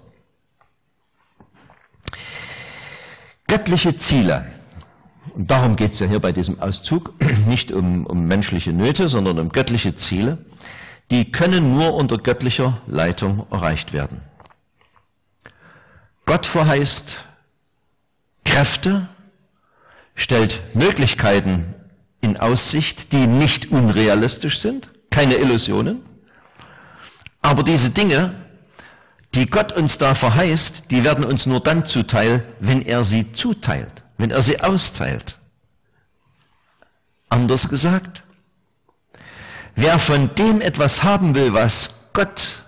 Göttliche 3.48 3.98
Ziele 3.98 4.46
und 5.36 5.52
darum 5.52 5.76
geht 5.76 5.92
es 5.92 6.00
ja 6.00 6.08
hier 6.08 6.20
bei 6.20 6.32
diesem 6.32 6.60
Auszug, 6.62 7.14
nicht 7.48 7.72
um, 7.72 8.06
um 8.06 8.26
menschliche 8.26 8.72
Nöte, 8.72 9.10
sondern 9.10 9.38
um 9.40 9.50
göttliche 9.50 9.96
Ziele, 9.96 10.38
die 11.12 11.32
können 11.32 11.74
nur 11.74 11.94
unter 11.94 12.18
göttlicher 12.18 12.82
Leitung 12.88 13.46
erreicht 13.52 13.92
werden. 13.92 14.22
Gott 16.26 16.46
verheißt 16.46 17.26
Kräfte, 18.46 19.10
stellt 20.16 20.62
Möglichkeiten 20.74 21.76
in 22.22 22.38
Aussicht, 22.38 23.12
die 23.12 23.28
nicht 23.28 23.72
unrealistisch 23.72 24.60
sind, 24.60 24.90
keine 25.12 25.36
Illusionen. 25.36 26.02
Aber 27.42 27.62
diese 27.62 27.92
Dinge, 27.92 28.34
die 29.36 29.50
Gott 29.50 29.74
uns 29.74 29.98
da 29.98 30.16
verheißt, 30.16 30.90
die 30.90 31.04
werden 31.04 31.26
uns 31.26 31.46
nur 31.46 31.60
dann 31.60 31.86
zuteil, 31.86 32.48
wenn 32.60 32.82
er 32.82 33.04
sie 33.04 33.34
zuteilt, 33.34 34.04
wenn 34.18 34.32
er 34.32 34.42
sie 34.42 34.62
austeilt. 34.62 35.38
Anders 37.30 37.70
gesagt, 37.70 38.24
wer 39.76 40.00
von 40.00 40.34
dem 40.36 40.62
etwas 40.62 41.04
haben 41.04 41.36
will, 41.36 41.54
was 41.54 41.96
Gott 42.14 42.64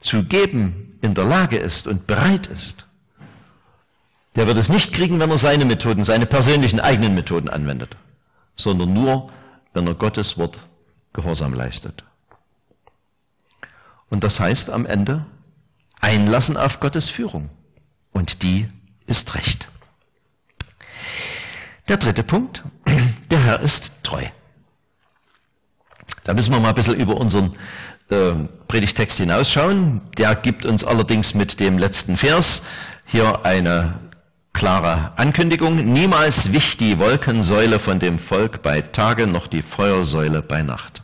zu 0.00 0.22
geben 0.22 0.98
in 1.02 1.14
der 1.14 1.24
Lage 1.24 1.58
ist 1.58 1.86
und 1.86 2.06
bereit 2.06 2.46
ist, 2.46 2.87
der 4.38 4.46
wird 4.46 4.56
es 4.56 4.68
nicht 4.68 4.92
kriegen, 4.92 5.18
wenn 5.18 5.32
er 5.32 5.36
seine 5.36 5.64
Methoden, 5.64 6.04
seine 6.04 6.24
persönlichen 6.24 6.78
eigenen 6.78 7.12
Methoden 7.12 7.48
anwendet, 7.48 7.96
sondern 8.54 8.92
nur, 8.92 9.32
wenn 9.74 9.84
er 9.88 9.94
Gottes 9.94 10.38
Wort 10.38 10.60
Gehorsam 11.12 11.54
leistet. 11.54 12.04
Und 14.08 14.22
das 14.22 14.38
heißt 14.38 14.70
am 14.70 14.86
Ende 14.86 15.26
einlassen 16.00 16.56
auf 16.56 16.78
Gottes 16.78 17.10
Führung. 17.10 17.50
Und 18.12 18.44
die 18.44 18.68
ist 19.08 19.34
recht. 19.34 19.68
Der 21.88 21.96
dritte 21.96 22.22
Punkt, 22.22 22.62
der 23.32 23.42
Herr 23.42 23.58
ist 23.58 24.04
treu. 24.04 24.22
Da 26.22 26.34
müssen 26.34 26.52
wir 26.52 26.60
mal 26.60 26.68
ein 26.68 26.74
bisschen 26.76 26.94
über 26.94 27.16
unseren 27.16 27.56
äh, 28.10 28.34
Predigtext 28.68 29.18
hinausschauen. 29.18 30.00
Der 30.16 30.36
gibt 30.36 30.64
uns 30.64 30.84
allerdings 30.84 31.34
mit 31.34 31.58
dem 31.58 31.76
letzten 31.76 32.16
Vers 32.16 32.62
hier 33.04 33.44
eine 33.44 34.07
klare 34.52 35.12
Ankündigung. 35.16 35.76
Niemals 35.76 36.52
wich 36.52 36.76
die 36.76 36.98
Wolkensäule 36.98 37.78
von 37.78 37.98
dem 37.98 38.18
Volk 38.18 38.62
bei 38.62 38.80
Tage, 38.80 39.26
noch 39.26 39.46
die 39.46 39.62
Feuersäule 39.62 40.42
bei 40.42 40.62
Nacht. 40.62 41.02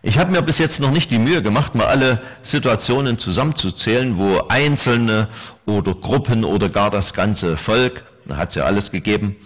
Ich 0.00 0.18
habe 0.18 0.30
mir 0.30 0.42
bis 0.42 0.58
jetzt 0.58 0.80
noch 0.80 0.92
nicht 0.92 1.10
die 1.10 1.18
Mühe 1.18 1.42
gemacht, 1.42 1.74
mal 1.74 1.86
alle 1.86 2.22
Situationen 2.42 3.18
zusammenzuzählen, 3.18 4.16
wo 4.16 4.42
Einzelne 4.48 5.28
oder 5.66 5.94
Gruppen 5.94 6.44
oder 6.44 6.68
gar 6.68 6.90
das 6.90 7.14
ganze 7.14 7.56
Volk, 7.56 8.04
da 8.24 8.36
hat 8.36 8.50
es 8.50 8.54
ja 8.54 8.64
alles 8.64 8.92
gegeben, 8.92 9.36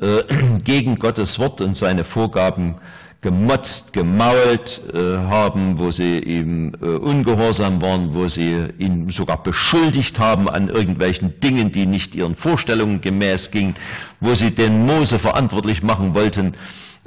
äh, 0.00 0.22
gegen 0.64 0.98
Gottes 0.98 1.38
Wort 1.38 1.62
und 1.62 1.76
seine 1.76 2.04
Vorgaben 2.04 2.76
gemotzt, 3.22 3.92
gemault 3.92 4.82
äh, 4.92 5.16
haben, 5.16 5.78
wo 5.78 5.92
sie 5.92 6.18
ihm 6.18 6.74
äh, 6.82 6.86
ungehorsam 6.86 7.80
waren, 7.80 8.14
wo 8.14 8.28
sie 8.28 8.66
ihn 8.78 9.08
sogar 9.10 9.40
beschuldigt 9.42 10.18
haben 10.18 10.50
an 10.50 10.68
irgendwelchen 10.68 11.38
Dingen, 11.38 11.70
die 11.70 11.86
nicht 11.86 12.16
ihren 12.16 12.34
Vorstellungen 12.34 13.00
gemäß 13.00 13.52
gingen, 13.52 13.76
wo 14.20 14.34
sie 14.34 14.50
den 14.50 14.84
Mose 14.84 15.20
verantwortlich 15.20 15.84
machen 15.84 16.16
wollten, 16.16 16.54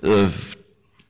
äh, 0.01 0.29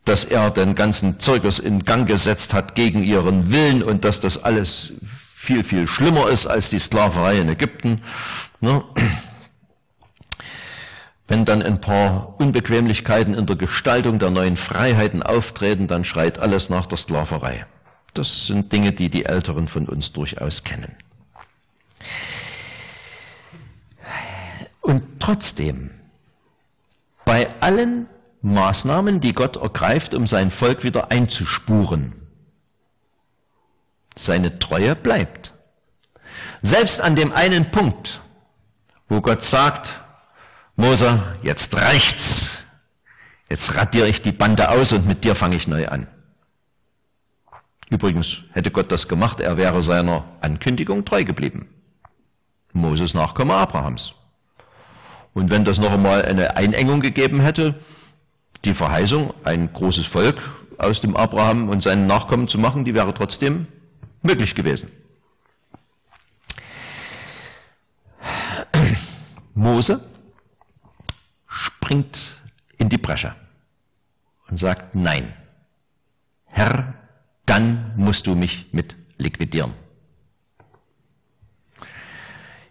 dass 0.06 0.26
er 0.26 0.50
den 0.50 0.74
ganzen 0.74 1.20
Zeugers 1.20 1.60
in 1.60 1.86
Gang 1.86 2.08
gesetzt 2.08 2.56
hat 2.56 2.74
gegen 2.74 3.04
ihren 3.04 3.52
Willen 3.52 3.84
und 3.84 4.06
dass 4.06 4.20
das 4.20 4.44
alles 4.44 4.94
viel, 5.34 5.64
viel 5.64 5.86
schlimmer 5.86 6.30
ist 6.30 6.48
als 6.48 6.72
die 6.72 6.80
Sklaverei 6.80 7.40
in 7.40 7.50
Ägypten. 7.50 8.02
Ne? 8.60 8.84
Wenn 11.28 11.44
dann 11.44 11.64
ein 11.64 11.82
paar 11.82 12.40
Unbequemlichkeiten 12.40 13.34
in 13.34 13.46
der 13.48 13.56
Gestaltung 13.56 14.20
der 14.20 14.30
neuen 14.30 14.58
Freiheiten 14.58 15.24
auftreten, 15.24 15.88
dann 15.88 16.04
schreit 16.04 16.38
alles 16.40 16.70
nach 16.70 16.86
der 16.86 16.98
Sklaverei. 16.98 17.66
Das 18.14 18.48
sind 18.48 18.72
Dinge, 18.72 18.94
die 18.94 19.10
die 19.10 19.26
Älteren 19.26 19.68
von 19.68 19.88
uns 19.88 20.14
durchaus 20.14 20.64
kennen. 20.64 20.96
Und 24.82 25.04
trotzdem, 25.20 25.90
bei 27.26 27.50
allen 27.60 28.08
Maßnahmen, 28.44 29.20
die 29.20 29.34
Gott 29.34 29.58
ergreift, 29.58 30.14
um 30.14 30.28
sein 30.28 30.52
Volk 30.52 30.84
wieder 30.84 31.12
einzuspuren, 31.12 32.14
seine 34.16 34.60
Treue 34.60 34.96
bleibt. 34.96 35.54
Selbst 36.62 37.02
an 37.02 37.16
dem 37.16 37.34
einen 37.34 37.72
Punkt, 37.72 38.22
wo 39.10 39.22
Gott 39.22 39.44
sagt, 39.44 40.05
Mose, 40.76 41.24
jetzt 41.42 41.76
reicht's. 41.76 42.58
Jetzt 43.50 43.76
radiere 43.76 44.08
ich 44.08 44.22
die 44.22 44.32
Bande 44.32 44.70
aus 44.70 44.92
und 44.92 45.08
mit 45.08 45.24
dir 45.24 45.36
fange 45.36 45.56
ich 45.56 45.68
neu 45.68 45.88
an. 45.88 46.08
Übrigens 47.90 48.44
hätte 48.52 48.72
Gott 48.72 48.92
das 48.92 49.08
gemacht, 49.08 49.40
er 49.40 49.58
wäre 49.58 49.82
seiner 49.82 50.26
Ankündigung 50.42 51.06
treu 51.06 51.24
geblieben. 51.24 51.70
Moses 52.74 53.14
Nachkomme 53.14 53.54
Abrahams. 53.54 54.16
Und 55.34 55.52
wenn 55.52 55.64
das 55.64 55.80
noch 55.80 55.92
einmal 55.92 56.26
eine 56.26 56.58
Einengung 56.58 57.00
gegeben 57.00 57.40
hätte, 57.40 57.76
die 58.66 58.74
Verheißung, 58.74 59.34
ein 59.44 59.72
großes 59.72 60.08
Volk 60.08 60.42
aus 60.78 61.00
dem 61.00 61.16
Abraham 61.16 61.70
und 61.70 61.84
seinen 61.84 62.08
Nachkommen 62.08 62.48
zu 62.48 62.58
machen, 62.58 62.84
die 62.84 62.94
wäre 62.94 63.14
trotzdem 63.14 63.68
möglich 64.24 64.56
gewesen. 64.56 64.92
Mose 69.54 70.04
springt 71.66 72.42
in 72.78 72.90
die 72.90 72.98
Bresche 72.98 73.36
und 74.48 74.58
sagt, 74.58 74.96
nein, 74.96 75.34
Herr, 76.46 76.94
dann 77.46 77.94
musst 77.98 78.28
du 78.28 78.36
mich 78.36 78.68
mit 78.72 78.96
liquidieren. 79.18 79.74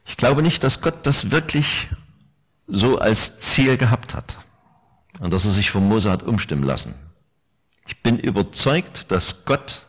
Ich 0.07 0.17
glaube 0.17 0.43
nicht, 0.43 0.63
dass 0.63 0.81
Gott 0.81 1.07
das 1.07 1.31
wirklich 1.31 1.89
so 2.67 2.99
als 2.99 3.41
Ziel 3.41 3.77
gehabt 3.77 4.15
hat 4.15 4.39
und 5.19 5.33
dass 5.33 5.45
er 5.45 5.51
sich 5.51 5.71
von 5.71 5.89
Mose 5.89 6.11
hat 6.11 6.23
umstimmen 6.23 6.65
lassen. 6.65 6.95
Ich 7.87 8.03
bin 8.03 8.19
überzeugt, 8.19 9.11
dass 9.11 9.45
Gott 9.45 9.87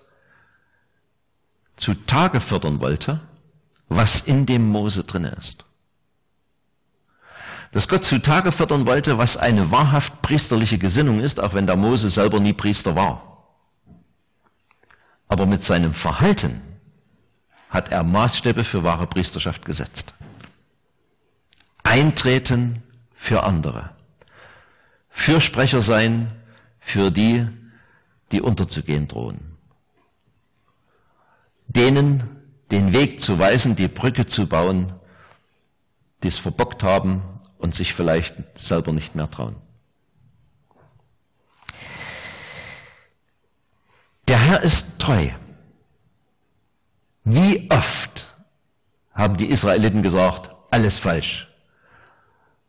zutage 1.78 2.42
fördern 2.42 2.80
wollte, 2.80 3.22
was 3.88 4.22
in 4.22 4.46
dem 4.46 4.68
Mose 4.68 5.04
drin 5.04 5.26
ist 5.26 5.66
dass 7.76 7.90
Gott 7.90 8.06
zutage 8.06 8.54
fördern 8.54 8.88
wollte, 8.88 9.18
was 9.18 9.36
eine 9.36 9.70
wahrhaft 9.70 10.22
priesterliche 10.22 10.78
Gesinnung 10.78 11.20
ist, 11.20 11.42
auch 11.42 11.54
wenn 11.54 11.68
der 11.68 11.76
Mose 11.76 12.08
selber 12.08 12.40
nie 12.40 12.54
Priester 12.54 12.96
war. 12.96 13.44
Aber 15.28 15.46
mit 15.46 15.62
seinem 15.62 15.94
Verhalten 15.94 16.62
hat 17.70 17.92
er 17.92 18.06
Maßstäbe 18.06 18.64
für 18.64 18.86
wahre 18.86 19.08
Priesterschaft 19.08 19.66
gesetzt. 19.66 20.14
Eintreten 21.84 22.82
für 23.14 23.44
andere. 23.44 23.90
Fürsprecher 25.10 25.82
sein 25.82 26.32
für 26.80 27.12
die, 27.12 27.46
die 28.32 28.40
unterzugehen 28.40 29.10
drohen. 29.10 29.58
Denen 31.68 32.24
den 32.72 32.94
Weg 32.94 33.20
zu 33.20 33.38
weisen, 33.38 33.76
die 33.76 33.90
Brücke 33.90 34.28
zu 34.28 34.48
bauen, 34.48 34.94
die 36.24 36.30
es 36.30 36.38
verbockt 36.38 36.82
haben 36.82 37.35
und 37.66 37.74
sich 37.74 37.96
vielleicht 37.96 38.36
selber 38.56 38.92
nicht 38.92 39.16
mehr 39.16 39.30
trauen. 39.30 39.56
Der 44.28 44.40
Herr 44.40 44.62
ist 44.62 45.00
treu. 45.00 45.30
Wie 47.24 47.68
oft 47.72 48.28
haben 49.16 49.36
die 49.38 49.48
Israeliten 49.48 50.04
gesagt, 50.04 50.56
alles 50.70 51.00
falsch. 51.00 51.48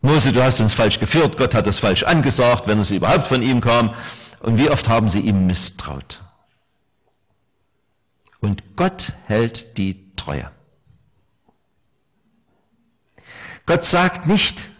Mose, 0.01 0.33
du 0.33 0.43
hast 0.43 0.63
uns 0.63 0.73
falsch 0.73 0.99
geführt, 0.99 1.37
Gott 1.37 1.55
hat 1.55 1.67
es 1.67 1.79
falsch 1.79 2.03
angesagt, 2.03 2.67
wenn 2.67 2.79
es 2.79 2.91
überhaupt 2.91 3.27
von 3.27 3.43
ihm 3.43 3.61
kam. 3.61 3.95
Und 4.41 4.57
wie 4.57 4.71
oft 4.71 4.89
haben 4.89 5.11
sie 5.11 5.21
ihm 5.21 5.47
misstraut. 5.47 6.23
Und 8.41 8.77
Gott 8.77 9.13
hält 9.27 9.77
die 9.77 10.15
Treue. 10.17 10.51
Gott 13.67 13.85
sagt 13.85 14.27
nicht, 14.27 14.71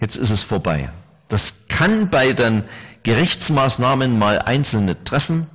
jetzt 0.00 0.16
ist 0.16 0.30
es 0.30 0.42
vorbei. 0.42 0.90
Das 1.28 1.68
kann 1.68 2.10
bei 2.10 2.32
den 2.32 2.64
Gerichtsmaßnahmen 3.02 4.18
mal 4.18 4.40
Einzelne 4.40 5.04
treffen, 5.04 5.46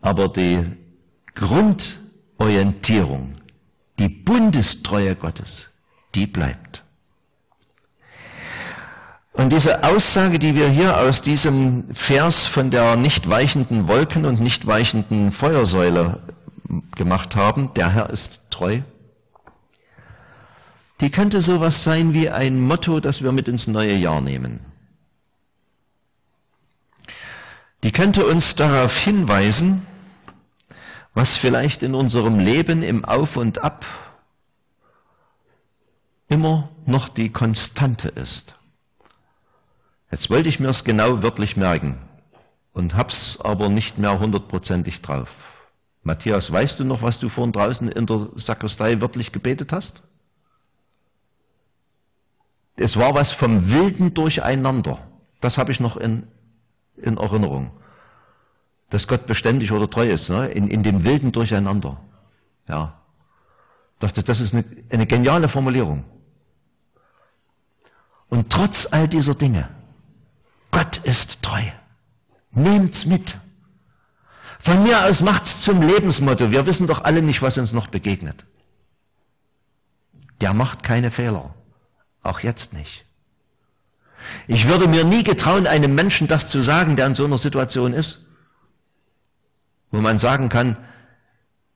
aber 0.00 0.28
die 0.28 0.64
Grundorientierung, 1.34 3.34
die 3.98 4.08
Bundestreue 4.08 5.16
Gottes, 5.16 5.72
die 6.14 6.26
bleibt. 6.26 6.82
Und 9.32 9.52
diese 9.52 9.84
Aussage, 9.84 10.38
die 10.38 10.54
wir 10.54 10.68
hier 10.68 10.98
aus 10.98 11.20
diesem 11.20 11.92
Vers 11.92 12.46
von 12.46 12.70
der 12.70 12.96
nicht 12.96 13.28
weichenden 13.28 13.86
Wolken 13.86 14.24
und 14.24 14.40
nicht 14.40 14.66
weichenden 14.66 15.30
Feuersäule 15.30 16.20
gemacht 16.94 17.36
haben, 17.36 17.74
der 17.74 17.92
Herr 17.92 18.08
ist 18.08 18.50
treu, 18.50 18.80
die 21.00 21.10
könnte 21.10 21.42
sowas 21.42 21.84
sein 21.84 22.14
wie 22.14 22.30
ein 22.30 22.60
Motto, 22.60 23.00
das 23.00 23.22
wir 23.22 23.32
mit 23.32 23.48
ins 23.48 23.66
neue 23.66 23.94
Jahr 23.94 24.20
nehmen. 24.20 24.60
Die 27.82 27.92
könnte 27.92 28.26
uns 28.26 28.56
darauf 28.56 28.98
hinweisen, 28.98 29.86
was 31.14 31.36
vielleicht 31.36 31.82
in 31.82 31.94
unserem 31.94 32.38
Leben 32.38 32.82
im 32.82 33.04
Auf 33.04 33.36
und 33.36 33.62
Ab 33.62 33.84
immer 36.28 36.68
noch 36.84 37.08
die 37.08 37.30
Konstante 37.30 38.08
ist. 38.08 38.54
Jetzt 40.10 40.30
wollte 40.30 40.48
ich 40.48 40.60
mir 40.60 40.68
es 40.68 40.84
genau 40.84 41.22
wörtlich 41.22 41.56
merken 41.56 41.98
und 42.72 42.94
hab's 42.94 43.40
aber 43.40 43.68
nicht 43.68 43.98
mehr 43.98 44.18
hundertprozentig 44.18 45.02
drauf. 45.02 45.28
Matthias, 46.02 46.52
weißt 46.52 46.80
du 46.80 46.84
noch, 46.84 47.02
was 47.02 47.18
du 47.18 47.28
vorhin 47.28 47.52
draußen 47.52 47.88
in 47.88 48.06
der 48.06 48.28
Sakristei 48.36 49.00
wörtlich 49.00 49.32
gebetet 49.32 49.72
hast? 49.72 50.02
Es 52.76 52.96
war 52.98 53.14
was 53.14 53.32
vom 53.32 53.70
wilden 53.70 54.14
Durcheinander. 54.14 54.98
Das 55.40 55.58
habe 55.58 55.72
ich 55.72 55.80
noch 55.80 55.96
in, 55.96 56.26
in 56.96 57.16
Erinnerung. 57.16 57.70
Dass 58.90 59.08
Gott 59.08 59.26
beständig 59.26 59.72
oder 59.72 59.88
treu 59.90 60.08
ist, 60.08 60.28
ne? 60.28 60.48
in, 60.48 60.68
in 60.68 60.82
dem 60.82 61.04
wilden 61.04 61.32
Durcheinander. 61.32 62.00
Ja. 62.68 63.00
Dachte, 63.98 64.22
das 64.22 64.40
ist 64.40 64.54
eine, 64.54 64.64
eine 64.90 65.06
geniale 65.06 65.48
Formulierung. 65.48 66.04
Und 68.28 68.50
trotz 68.50 68.92
all 68.92 69.08
dieser 69.08 69.34
Dinge, 69.34 69.68
Gott 70.70 70.98
ist 70.98 71.42
treu. 71.42 71.62
Nehmt's 72.50 73.06
mit. 73.06 73.38
Von 74.58 74.82
mir 74.82 75.04
aus 75.04 75.22
macht's 75.22 75.62
zum 75.62 75.80
Lebensmotto. 75.80 76.50
Wir 76.50 76.66
wissen 76.66 76.86
doch 76.86 77.04
alle 77.04 77.22
nicht, 77.22 77.40
was 77.40 77.56
uns 77.56 77.72
noch 77.72 77.86
begegnet. 77.86 78.44
Der 80.40 80.52
macht 80.52 80.82
keine 80.82 81.10
Fehler. 81.10 81.54
Auch 82.26 82.40
jetzt 82.40 82.72
nicht. 82.72 83.04
Ich 84.48 84.66
würde 84.66 84.88
mir 84.88 85.04
nie 85.04 85.22
getrauen, 85.22 85.68
einem 85.68 85.94
Menschen 85.94 86.26
das 86.26 86.48
zu 86.48 86.60
sagen, 86.60 86.96
der 86.96 87.06
in 87.06 87.14
so 87.14 87.24
einer 87.24 87.38
Situation 87.38 87.92
ist, 87.92 88.26
wo 89.92 90.00
man 90.00 90.18
sagen 90.18 90.48
kann, 90.48 90.76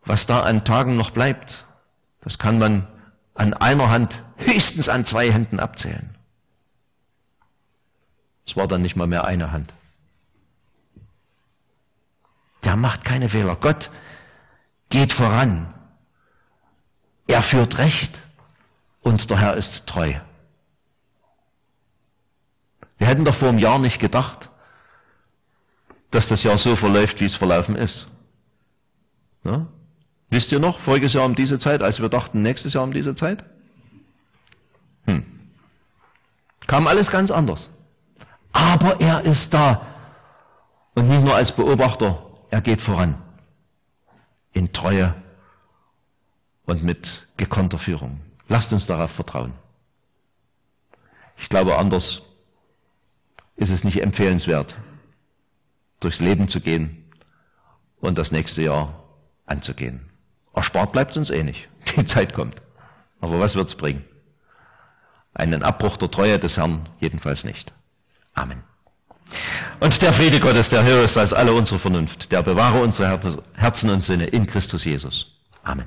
was 0.05 0.27
da 0.27 0.43
an 0.43 0.65
Tagen 0.65 0.97
noch 0.97 1.11
bleibt, 1.11 1.67
das 2.23 2.39
kann 2.39 2.59
man 2.59 2.89
an 3.35 3.55
einer 3.55 3.91
Hand, 3.91 4.25
höchstens 4.39 4.89
an 4.89 5.05
zwei 5.05 5.31
Händen 5.31 5.61
abzählen. 5.61 6.17
Es 8.45 8.57
war 8.57 8.67
dann 8.67 8.83
nicht 8.83 8.97
mal 8.97 9.07
mehr 9.07 9.25
eine 9.25 9.53
Hand. 9.53 9.73
Der 12.65 12.75
macht 12.75 13.05
keine 13.05 13.29
Fehler. 13.29 13.55
Gott 13.55 13.91
geht 14.89 15.13
voran. 15.13 15.73
Er 17.29 17.43
führt 17.43 17.79
Recht 17.79 18.21
und 19.03 19.31
der 19.31 19.39
Herr 19.39 19.55
ist 19.55 19.87
treu. 19.87 20.15
Wir 23.01 23.07
hätten 23.07 23.25
doch 23.25 23.35
vor 23.35 23.49
einem 23.49 23.59
Jahr 23.59 23.79
nicht 23.79 23.99
gedacht, 23.99 24.51
dass 26.11 26.29
das 26.29 26.43
Jahr 26.43 26.59
so 26.59 26.77
verläuft, 26.77 27.21
wie 27.21 27.25
es 27.25 27.35
verlaufen 27.35 27.75
ist. 27.75 28.09
Ja? 29.43 29.67
Wisst 30.29 30.53
ihr 30.53 30.61
noch, 30.61 30.79
voriges 30.79 31.15
Jahr 31.15 31.25
um 31.25 31.35
diese 31.35 31.59
Zeit, 31.59 31.83
als 31.83 32.03
wir 32.03 32.11
dachten, 32.11 32.43
nächstes 32.43 32.75
Jahr 32.75 32.85
um 32.85 32.93
diese 32.93 33.15
Zeit? 33.15 33.47
Hm. 35.07 35.25
Kam 36.67 36.87
alles 36.87 37.11
ganz 37.11 37.31
anders. 37.31 37.71
Aber 38.53 39.01
er 39.01 39.23
ist 39.23 39.55
da. 39.55 39.87
Und 40.95 41.09
nicht 41.09 41.25
nur 41.25 41.35
als 41.35 41.53
Beobachter, 41.53 42.23
er 42.51 42.61
geht 42.61 42.83
voran. 42.83 43.15
In 44.53 44.75
Treue 44.75 45.15
und 46.67 46.83
mit 46.83 47.29
gekonnter 47.39 47.79
Führung. 47.79 48.21
Lasst 48.47 48.75
uns 48.75 48.87
darauf 48.87 49.11
vertrauen. 49.11 49.55
Ich 51.39 51.49
glaube, 51.49 51.79
anders 51.79 52.25
ist 53.61 53.71
es 53.71 53.85
nicht 53.85 54.03
empfehlenswert, 54.03 54.77
durchs 56.01 56.21
Leben 56.21 56.49
zu 56.49 56.61
gehen 56.61 57.05
und 58.01 58.17
das 58.17 58.33
nächste 58.33 58.63
Jahr 58.63 59.05
anzugehen. 59.45 60.01
Erspart 60.55 60.93
bleibt 60.93 61.17
uns 61.17 61.31
eh 61.31 61.43
nicht. 61.43 61.69
Die 61.97 62.05
Zeit 62.07 62.33
kommt. 62.33 62.63
Aber 63.21 63.39
was 63.39 63.55
wird's 63.55 63.75
bringen? 63.75 64.05
Einen 65.35 65.63
Abbruch 65.63 65.99
der 65.99 66.11
Treue 66.11 66.39
des 66.39 66.57
Herrn 66.57 66.89
jedenfalls 67.01 67.45
nicht. 67.45 67.73
Amen. 68.35 68.63
Und 69.79 70.01
der 70.03 70.13
Friede 70.13 70.41
Gottes, 70.41 70.71
der 70.71 70.83
höher 70.85 71.05
ist 71.05 71.19
als 71.19 71.33
alle 71.33 71.53
unsere 71.53 71.79
Vernunft, 71.79 72.33
der 72.33 72.43
bewahre 72.43 72.83
unsere 72.83 73.21
Herzen 73.55 73.91
und 73.91 74.03
Sinne 74.03 74.25
in 74.25 74.47
Christus 74.47 74.85
Jesus. 74.85 75.39
Amen. 75.63 75.87